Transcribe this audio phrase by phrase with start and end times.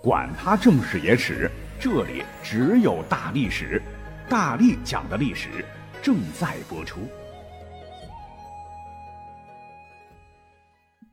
[0.00, 3.82] 管他正史野史，这里只有大历史，
[4.28, 5.48] 大力讲的历史
[6.00, 7.00] 正在播出。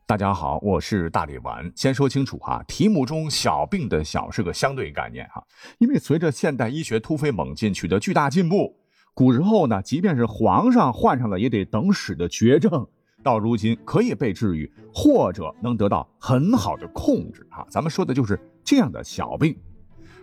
[0.05, 1.71] 大家好，我是大力丸。
[1.75, 5.43] 先说清楚哈，题目中“小病”的“小”是个相对概念哈，
[5.79, 8.77] 因为随着现代医学突飞猛进，取得巨大进步，
[9.15, 12.87] 古时候呢，即便是皇上患上了，也得等死的绝症。
[13.23, 17.65] 到如今可以被治愈，或者能得到很好的控制哈。
[17.71, 19.55] 咱们说的就是这样的小病。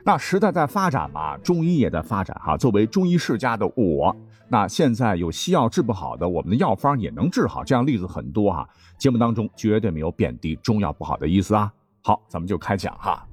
[0.05, 2.57] 那时代在发展嘛，中医也在发展哈。
[2.57, 4.15] 作为中医世家的我，
[4.49, 8.69] 那现在有西药治不好的，我们的药方也能治好，这样例子很多哈。
[8.99, 11.73] 节目当中绝对没有贬低中药不好的意思啊。
[12.03, 13.25] 好，咱们就开讲哈。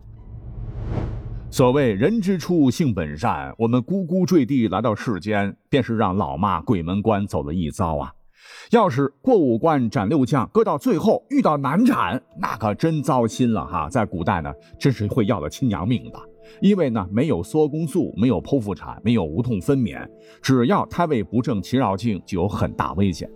[1.49, 8.13] 所谓人之初性本善，我们呱呱坠地来到世间，便是让老妈鬼门关走了一遭啊。
[8.71, 13.89] 要是过五关斩六将，搁到最后遇到难产，那可真糟心了哈！
[13.89, 16.19] 在古代呢，真是会要了亲娘命的，
[16.61, 20.07] 因为呢，没有缩宫素，没有剖腹产，没有无痛分娩，
[20.41, 23.29] 只要胎位不正、脐绕颈，就有很大危险。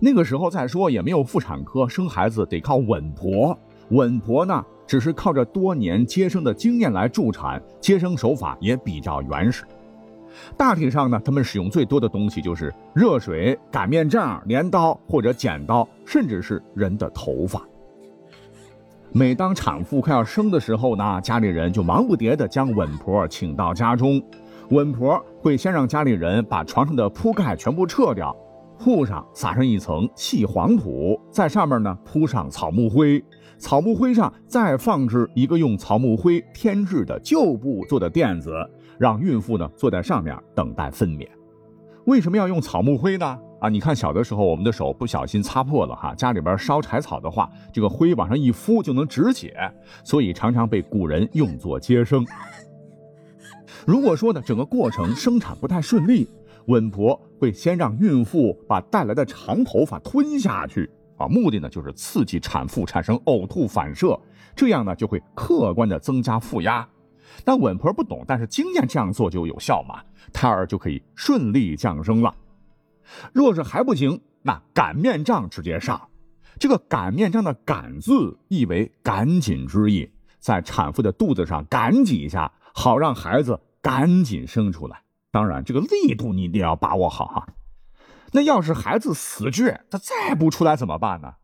[0.00, 3.56] 那个时候再说也没有妇产科，生孩子得靠稳婆。
[3.90, 9.64] 稳婆呢，只是靠着多年接生的经验来助产，接生手法也比较原始。
[10.56, 17.62] 大体上呢，他们使用最多的东西就是热水、擀面杖、镰刀或者剪刀，甚至是人的头发。
[19.12, 24.22] 每当产妇快要生的时候呢，家里人就忙不迭地将稳婆请到家中。
[24.70, 28.32] 稳婆会先让家里人把床上的铺盖全部撤掉，
[28.78, 33.20] 铺上撒上一层细黄土，在上面呢铺上草木灰，
[33.58, 38.52] 草木灰上再放置一个用草木灰添置的旧布做的垫子。
[39.00, 41.26] 让孕妇呢坐在上面等待分娩，
[42.04, 43.38] 为什么要用草木灰呢？
[43.58, 49.56] 啊，你看小的时候我们的手不小心擦破了哈，家里边烧柴草的话，这个灰往上一敷就能止血，
[50.04, 52.26] 所以常常被古人用作接生。
[53.86, 56.28] 如果说呢整个过程生产不太顺利，
[56.66, 64.20] 稳婆会先让孕妇把带来的长头发吞下去啊，目的呢就是刺激产妇产生呕吐反射，
[64.54, 66.86] 这样呢就会客观的增加腹压。
[67.44, 70.02] 但稳婆不懂，但是经验这样做就有效嘛，
[70.32, 72.34] 胎儿就可以顺利降生了。
[73.32, 76.08] 若是还不行，那擀面杖直接上。
[76.58, 85.02] 这个擀面杖的“擀”字意为赶紧之意，在产妇的肚子上赶几下，好让孩子赶紧生出来。
[85.30, 87.46] 当然，这个力度你一定要把握好哈。
[88.32, 91.34] 那要是孩子死倔，他再不出来怎么办呢？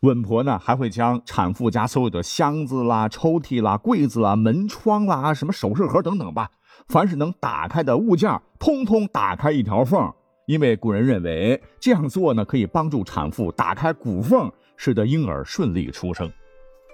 [0.00, 6.50] 稳婆呢，还会将产妇家所有的箱子啦、抽屉啦、柜子啦、门窗啦、什么首饰盒等等吧，
[6.88, 10.10] 凡是能打开的物件，通通打开一条缝。
[10.46, 16.32] 因为古人认为这样做呢，可以帮助产妇打开骨缝，使得婴儿顺利出生。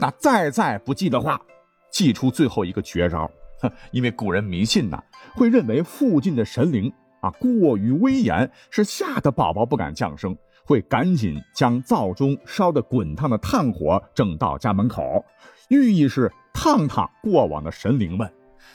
[0.00, 1.40] 那再再不济的话，
[1.92, 3.30] 祭出最后一个绝招。
[3.92, 5.00] 因为古人迷信呐，
[5.34, 6.92] 会认为附近的神灵
[7.22, 10.36] 啊过于威严，是吓得宝宝不敢降生。
[10.66, 15.24] 会赶紧将灶中烧得滚烫的炭火整到家门口，
[15.70, 18.30] 寓意是烫烫过往的神灵们。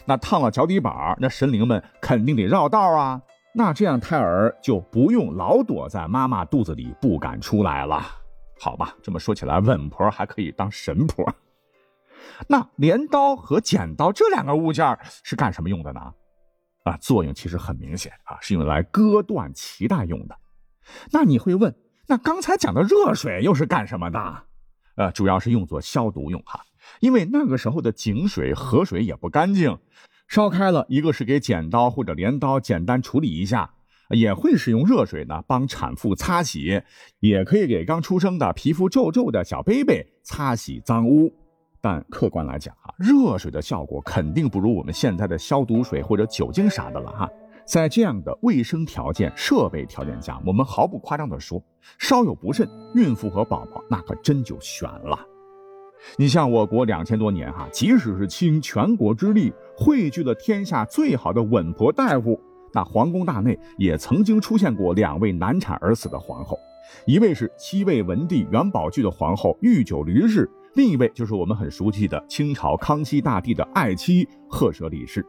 [0.05, 3.21] 那烫了脚底板，那神灵们肯定得绕道啊。
[3.53, 8.01] 那这样胎儿就不用老躲在妈妈肚子里不敢出来了，
[8.59, 8.95] 好吧？
[9.03, 11.29] 这么说起来，稳婆还可以当神婆。
[12.47, 15.99] 那镰刀和剪刀这两个物件是干什么用的呢？
[16.83, 20.35] 啊，作用其实很明显啊，是用来割断脐带用的。
[21.11, 21.75] 那你会问，
[22.07, 24.43] 那刚才讲的热水又是干什么的？
[24.95, 26.61] 呃，主要是用作消毒用哈，
[26.99, 29.77] 因为那个时候的井水、河水也不干净，
[30.27, 33.73] 烧开了，一个是给剪刀或者镰刀简单处理一下，
[34.09, 36.81] 也会使用热水呢帮产妇擦洗，
[37.19, 41.33] 也可以给刚出生的皮肤皱皱的小 baby 擦洗脏污。
[41.79, 47.29] 但客观来讲啊，热水的效果肯定不如我们现在的消毒水或者酒精啥的了哈。
[47.65, 51.63] 在这样的卫生条件、设备条件下，我们毫不夸张地说，
[51.97, 55.17] 稍有不慎，孕妇和宝宝那可真就悬了。
[56.17, 62.41] 你像我国两千多年哈，即使是倾全国之力汇聚了天下最好的稳婆大夫，
[62.73, 66.57] 那皇宫大内也曾经出现过两位难产而死的皇后，
[67.05, 75.23] 一位是西魏文帝元宝炬的皇后御九驴氏，另一位就是我们很熟悉的清朝康熙大帝的爱妻赫舍里氏。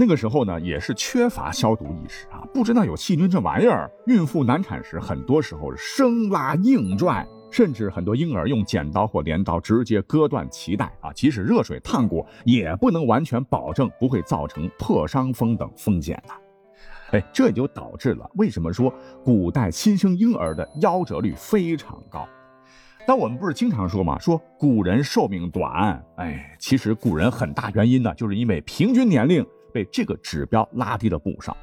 [0.00, 3.90] 那个时候呢，也是缺乏消毒意识啊，不知道有细菌这玩意儿。
[4.06, 11.12] 孕妇难产时，很多时候生拉硬拽，甚至很多婴儿用剪刀或镰刀直接割断脐带啊。
[11.12, 16.32] 即使热水烫过，也不能完全保证不会造成破伤风等风险呐。
[17.10, 18.90] 哎，这也就导致了为什么说
[19.22, 22.26] 古代新生婴儿的夭折率非常高。
[23.06, 31.56] 但我们不是经常说嘛，说古人寿命短，哎，其实古人很大原因呢，就是因为平均年龄被这个指标拉低了不少。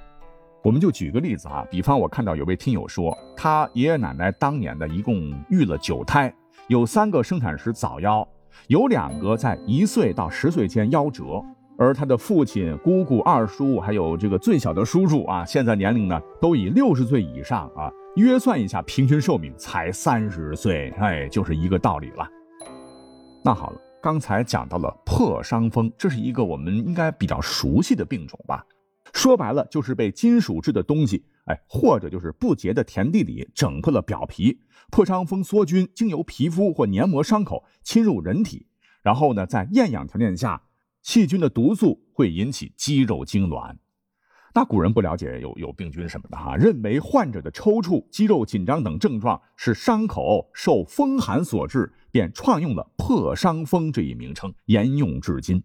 [0.64, 5.16] 我们就举个例子啊，比方我看到有位听友说，他爷爷奶奶当年呢一共
[5.50, 6.34] 育了九胎，
[6.68, 8.28] 有三个生产时早夭，
[8.68, 11.42] 有两个在一岁到十岁间夭折，
[11.78, 22.28] 而他的父亲、姑姑、二叔，还有这个最小的叔叔啊，现在年龄呢都以六十岁以上啊，约算一下，平均寿命才三十岁，哎，就是一个道理了。
[23.42, 28.66] 那好了，刚才讲到了破伤风，这是一个我们应该比较熟悉的病种吧？
[29.14, 34.60] 说白了就是被金属制的东西，哎，或者就是不洁的田地里整破了表皮，
[34.92, 38.68] 破伤风梭菌经由皮肤或黏膜伤口侵入人体，
[39.02, 40.62] 然后呢，在厌氧条件下，
[41.02, 43.78] 细菌的毒素会引起肌肉痉挛。
[44.58, 55.64] 那古人不了解有有病菌什么的哈，认为患者的抽搐、肌肉紧张等症状是伤口受风寒所致，便创用了破伤风这一名称，沿用至今。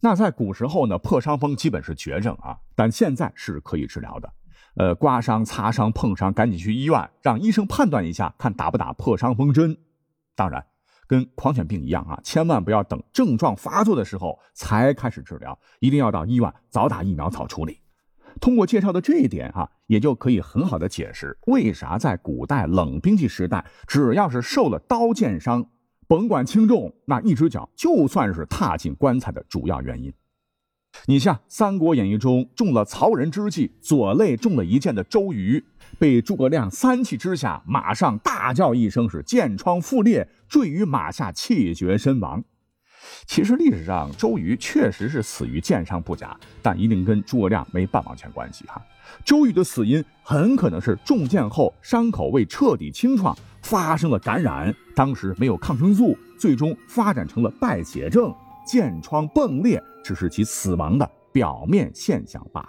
[0.00, 4.32] 那在古时候呢，破伤风基本是绝症啊，但现在是可以治疗的。
[4.74, 9.78] 呃，刮伤、擦伤、碰伤，赶紧去医院，让医生判断一下，看打不打破伤风针。
[10.34, 10.66] 当然，
[11.06, 17.78] 跟狂犬病一样啊，千万不要等症状发作的时候才开始治疗，一定要到医院早打疫苗早处理。
[18.40, 25.66] 通过介绍的这一点哈，也就可以很好的解释为啥在古代冷兵器时代，只要是受了刀剑伤。
[26.06, 30.12] 甭管轻重，那一只脚就算是踏进棺材的主要原因。
[31.06, 35.64] 你像《三国演义》中中了曹仁之计，左肋中了一箭的周瑜，
[35.98, 42.44] 被诸葛亮三气之下，马上大叫一声，是箭疮复裂，坠于马下，气绝身亡。
[43.26, 48.80] 其实历史上周瑜确实是死于箭伤不假，但一定跟诸葛亮没半毛钱关系哈。
[49.24, 53.36] 周瑜的死因很可能是中箭后伤口未彻底清创。
[53.62, 58.30] 发生了感染，当时没有抗生素，最终发展成了败血症，
[58.66, 62.68] 箭疮迸裂，只是其死亡的表面现象罢了。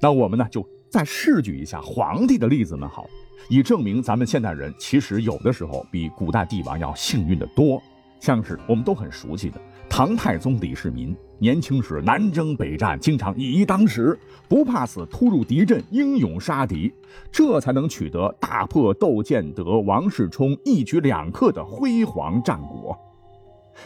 [0.00, 3.08] 那我们呢，就再试举一下皇帝的例子呢，好，
[3.48, 7.82] 以证明咱们现代人其实有的时候比古代帝王要幸运的多。
[8.20, 11.16] 像是我们都很熟悉的唐太宗李世民。
[11.38, 14.18] 年轻时南征北战，经常以一当十，
[14.48, 16.90] 不怕死，突入敌阵，英勇杀敌，
[17.30, 22.98] 这才能取得大破窦建德、王世充一举两克的辉煌战果。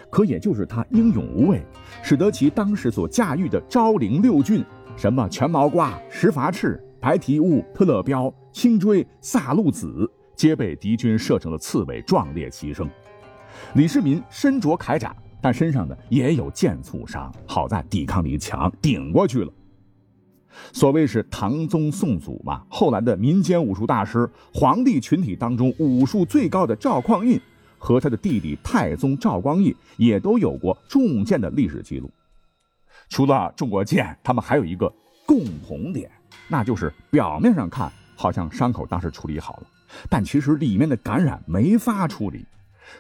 [0.09, 1.61] 可也就是他英勇无畏，
[2.05, 4.65] 使得其当时所驾驭的昭陵六郡，
[4.97, 12.88] 什么全毛瓜、石筏赤、白蹄乌、特勒彪、青锥、萨路子，皆被敌军射成了刺猬，壮烈牺牲。
[13.75, 15.15] 李世民身着铠甲。
[15.43, 19.51] 但身上呢也有剑簇伤，好在抵抗力强，顶过去了。
[20.71, 27.41] 所谓是唐宗宋祖嘛，后来的民间武术大师，皇帝群体当中武术最高的赵匡胤
[27.79, 32.11] 和他的弟弟太宗赵光义也都有过中箭的历史记录。
[33.09, 34.93] 除了中过箭，他们还有一个
[35.25, 36.11] 共同点，
[36.49, 39.62] 那就是表面上看好像伤口当时处理好了，
[40.11, 42.45] 但其实里面的感染没法处理。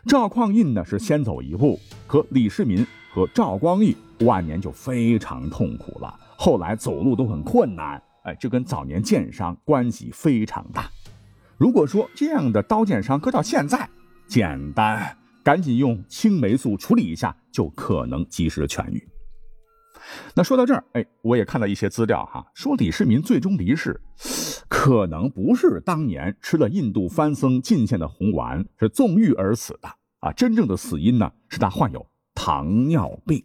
[0.06, 8.02] 赵匡胤呢是先走一步，可李世民和赵光义晚年就非常痛苦了，后来走路都很困难。
[8.22, 10.90] 哎，这跟早年箭伤关系非常大。
[11.56, 13.88] 如果说这样的刀剑伤搁到现在，
[14.26, 19.08] 简单，赶紧用青霉素处理一下，就可能及时痊愈。
[20.34, 24.00] 那说到这儿，哎，我也看到一些资料哈，说李世民最终离世。
[24.68, 29.88] 可能不是当年吃了印度番僧进献的红丸，是纵欲而死的
[30.20, 30.32] 啊！
[30.32, 33.44] 真正的死因呢，是他患有糖尿病。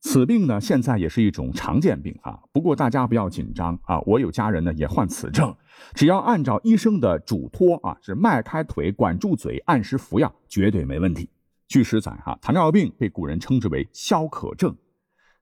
[0.00, 2.38] 此病呢，现在也是一种常见病啊。
[2.52, 5.54] 不过大家不要紧张啊，我有家人呢也患此症，
[5.94, 11.28] 只要按照医生的嘱托啊，是迈开腿、管住嘴、按时服药，绝对没问题。
[11.68, 14.76] 据史载哈，糖尿病被古人称之为消渴症，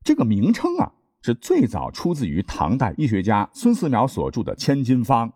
[0.04, 0.92] 这个名称啊。
[1.26, 5.26] 是最早出自于唐代医学家孙思邈所著的《千金方》，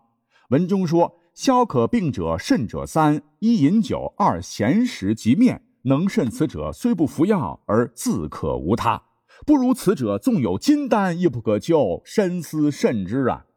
[0.49, 5.63] 文中说：“消渴病者甚者三：一饮酒，二咸食及面。
[5.85, 9.01] 能甚此者，虽不服药而自可无他。
[9.47, 12.03] 不如此者，纵有金丹亦不可救。
[12.05, 13.47] 深思慎之啊！”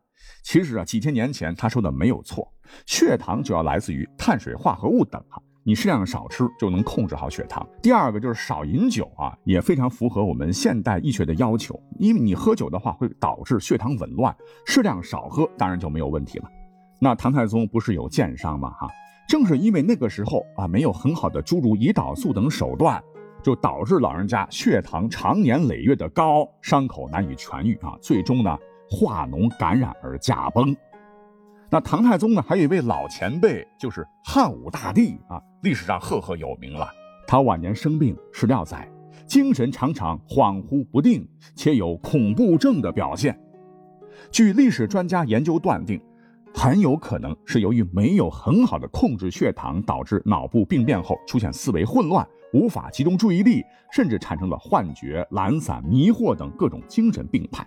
[0.42, 2.50] 其实啊，几千年前他说的没有错，
[2.87, 5.42] 血糖主要来自于碳水化合物等哈。
[5.64, 7.66] 你适量少吃就能控制好血糖。
[7.81, 11.81] 第二个就是少饮酒啊，也非常符合我们现代医学的要求。
[11.99, 14.35] 因为你喝酒的话会导致血糖紊乱，
[14.66, 16.49] 适量少喝当然就没有问题了。
[16.99, 18.71] 那唐太宗不是有箭伤吗？
[18.71, 18.88] 哈，
[19.28, 23.02] 正是因为那个时候啊没有很好的诸如胰岛素等手段，
[23.42, 28.57] 就导致老人家血糖长年累月的高，伤口难以痊愈啊，最终呢
[28.90, 30.76] 化脓感染而驾崩。
[31.73, 36.87] 那唐太宗呢，还有一位老前辈，就是汉武大帝啊，历史上赫赫有名了。
[37.26, 38.87] 他晚年生病，史料载，
[39.26, 43.41] 精神常常恍惚不定，且有恐怖症的表现。
[44.31, 45.99] 据历史专家研究断定，
[46.52, 57.67] 很有可能是由于没有很好的控制血糖，导致脑部病变后出现思维混乱，无法集中注意力，甚至产生了幻觉、懒散、迷惑等各种精神病态。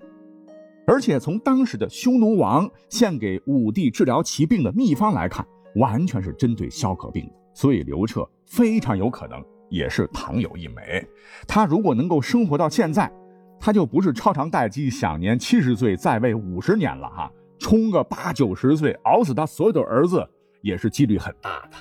[0.87, 7.33] 而且从当时的匈奴王献给武帝治疗疾病的秘方来看，完全是针对消渴病的。
[7.53, 11.03] 所以刘彻非常有可能也是唐有一枚。
[11.47, 13.11] 他如果能够生活到现在，
[13.59, 20.27] 他就不是超长待机，享年七十岁，在位五十年了哈，冲个八九十岁，熬死他所有的儿子
[20.61, 21.77] 也是几率很大的。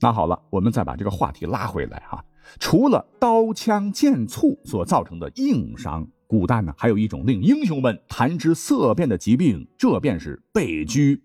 [0.00, 2.24] 那好了，我们再把这个话题拉回来哈，
[2.58, 6.08] 除了刀枪剑簇所造成的硬伤。
[6.28, 11.18] 古代呢，还有一种令英雄们谈之色变的疾病，这便是背疽。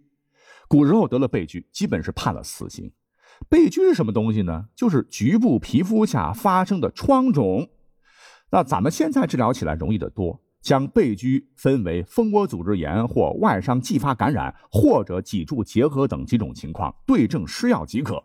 [0.70, 2.90] 古时候得了背疽，基本是判了死刑。
[3.50, 4.68] 背疽是什么东西呢？
[4.74, 7.70] 就是局部皮肤下发生的疮肿。
[8.50, 18.24] 那咱们现在治疗起来容易得多，将背疽分为蜂窝组织炎或外伤继发感染，或者脊柱结核等几种情况，对症施药即可。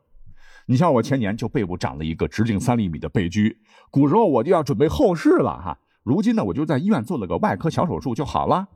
[0.67, 3.57] 你像我前年就背部长了一个直径三厘米的背疽，
[3.91, 5.77] 古时候我就要准备后事了哈。
[6.09, 8.67] 如今呢，我就在医院做了个外科小手术就好了。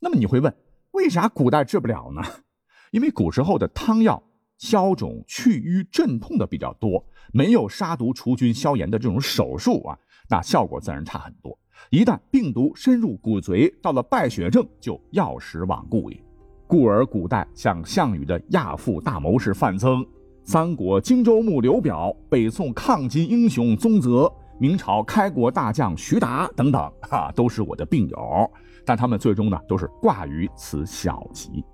[0.00, 0.54] 那么你会问，
[0.92, 2.22] 为啥古代治不了呢？
[2.92, 4.22] 因为古时候的汤药
[4.56, 9.98] 消肿、去瘀、镇痛的比较多，没有杀毒、除菌、消炎的这种手术啊，
[10.30, 11.58] 那效果自然差很多。
[11.90, 16.24] 一旦病毒深入骨髓，到了败血症，就药石罔顾也。
[16.68, 20.06] 故而古代像项羽的亚父大谋士范增，
[20.44, 24.32] 三国荆州牧刘表，北宋抗金英雄宗泽。
[24.58, 28.50] 明朝开国大将徐达等等，哈，都是我的病友，
[28.86, 31.64] 但他们最终呢，都是挂于此小疾。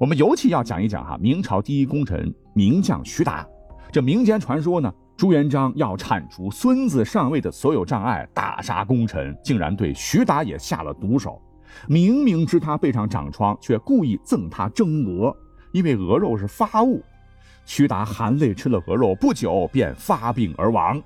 [0.00, 3.46] 我们尤其要讲一讲哈，明朝第一功臣名将徐达。
[3.92, 11.40] 这民间传说呢，朱元璋要铲除孙子上位的所有障碍，大杀功臣，竟然对徐达也下了毒手。
[11.86, 15.36] 明明知他背上长疮，却故意赠他蒸鹅，
[15.72, 17.02] 因为鹅肉是发物。
[17.64, 21.00] 徐达含泪吃了鹅肉，不久便发病而亡。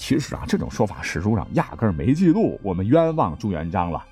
[0.00, 4.02] 其实啊，这种说法史书上压根儿没记录，我们冤枉朱元璋了。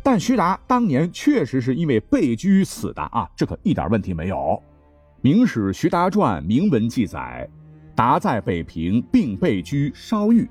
[0.00, 4.36] 但徐达当年确实是因为被拘死的啊，这可一点问题没有。
[5.22, 7.48] 《明史·徐达传》明文记载，
[7.96, 10.48] 达在北平并被拘烧狱，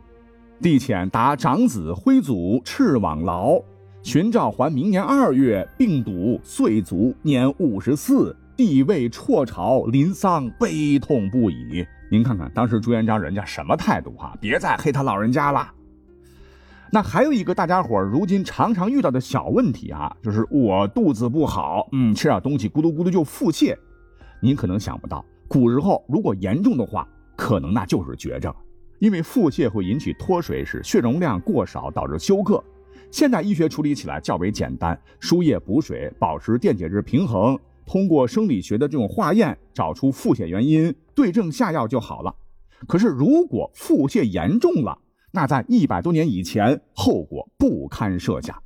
[0.61, 3.61] 帝遣达长子徽祖赤往劳，
[4.03, 8.35] 寻召还明年二月病笃岁卒，年五十四。
[8.55, 11.83] 帝位辍朝，临丧悲痛不已。
[12.13, 14.37] 您看看当时朱元璋人家什么态度哈？
[14.39, 15.73] 别再黑他老人家了。
[16.91, 23.75] 那还有一个大家伙如今常常遇到的小问题啊，就是我肚子不好，嗯，吃点东西咕嘟咕嘟就腹泻。
[24.39, 28.53] 您可能想不到，古时候如果严重的话，可能那就是绝症，
[28.99, 32.63] 因为腹泻会引起脱水，使血容量过少，导致休克。
[33.09, 37.57] 现代医学处理起来较为简单，输液补水，保持电解质平衡。
[37.85, 42.35] 通过生理学的这种化验找出腹泻原因，对症下药就好了。
[42.87, 44.99] 可是如果腹泻严重了，
[45.31, 48.61] 那在一百多年以前，后果不堪设想。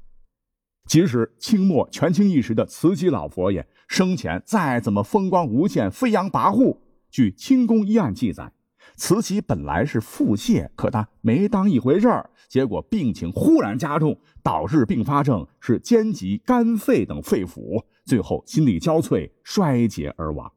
[0.87, 6.77] 即使清末权倾一时的慈禧老佛爷生前再怎么风光无限、飞扬跋扈，
[7.11, 8.53] 据清宫医案记载，
[8.95, 17.83] 慈禧本来是腹泻，可她没当一回事儿，结果病情忽然加重，导致并发症是兼及肝肺等肺腑。
[18.07, 20.51] 最后心力交瘁，衰竭而亡。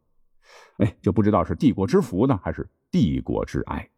[0.78, 3.90] 哎，就不知道是帝国之福呢，还是帝国之哀。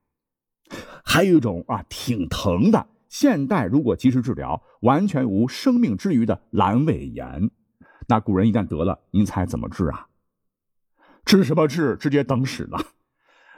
[1.04, 2.88] 还有一种啊，挺疼的。
[3.10, 7.50] 现代如果及时治疗，完全无生命之余的阑尾炎，
[8.08, 10.08] 那古人一旦得了，您猜怎么治啊？
[11.26, 11.94] 治什么治？
[11.96, 12.78] 直接等死了。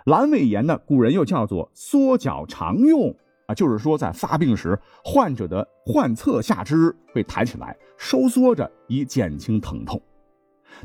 [0.06, 3.16] 阑尾炎呢，古人又叫做缩脚常用。
[3.46, 10.00] 啊，就是说，在发病时，患者的患侧下肢会抬起来，收缩着以减轻疼痛。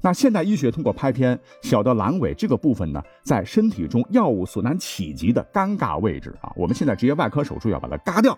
[0.01, 8.37] 那现代医学通过拍片，小的阑尾这个部分呢，在身体中药物所难企及的尴尬位置啊，我们现在直接外科手术要把它嘎掉。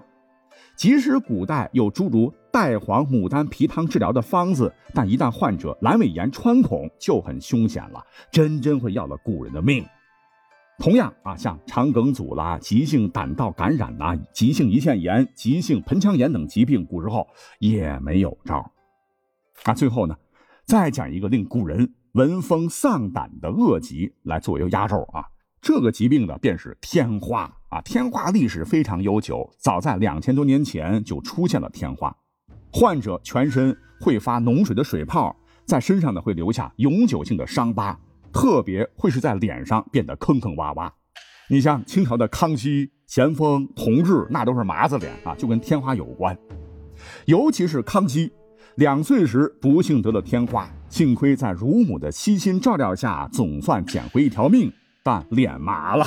[0.78, 8.02] 即使古代有诸如代黄、牡丹皮汤治疗的方子，但一旦患者阑尾炎穿孔，就很凶险了，
[8.32, 9.86] 真真会要了古人的命。
[10.82, 17.28] 同样啊，像肠梗阻啦、急性胆道感染呐、急性胰腺炎、急性盆腔炎等疾病，古时候
[17.60, 18.68] 也没有招。
[19.64, 20.16] 那最后呢，
[20.66, 25.24] 再讲一个令古人闻风丧胆的恶疾来作为压轴啊。
[25.62, 27.80] 这个疾病呢，便是天花啊。
[27.82, 32.12] 天花历史非常悠久，早在两千多年前就出现了天花，
[32.74, 35.36] 患者全身会发脓水的水泡。
[35.64, 37.98] 在身上呢会留下永久性的伤疤，
[38.32, 40.92] 特别会是在脸上变得坑坑洼洼。
[41.50, 46.38] 你像清朝的康熙、咸丰、同治，那都是麻子脸啊，就跟天花有关。
[47.26, 48.32] 尤其是康熙，
[48.76, 54.72] 两岁时不幸得了天花，幸亏在乳母的悉心照料下，总算捡回一条命，
[55.04, 56.06] 但脸麻了。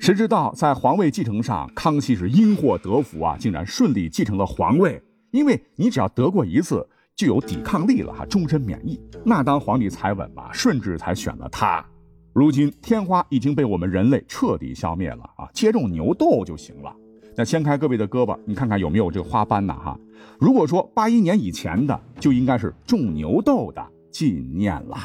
[0.00, 5.02] 谁知道在皇位继承上，康熙是因祸得福啊，竟然顺利继承了皇位。
[5.30, 6.88] 因为你只要得过一次，
[7.20, 8.98] 具有抵抗力了哈，终身免疫。
[9.22, 11.84] 那当皇帝才稳嘛，顺治才选了他。
[12.32, 16.90] 如今天花已经被我们人类彻底消灭了啊，接种牛痘就行了。
[17.36, 19.74] 那掀开各位的胳膊，你看看有没有这个花斑呢？
[19.74, 19.98] 哈，
[20.38, 24.96] 如果说八一年以前的，就应该是种牛痘的纪念了。